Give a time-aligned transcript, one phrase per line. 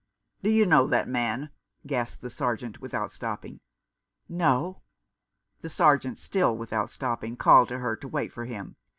[0.41, 1.51] "Do you know that man?"
[1.85, 3.59] gasped the Sergeant, without stopping."
[4.47, 4.81] No."
[5.61, 8.77] The Sergeant, still without stopping, called to her to wait for him.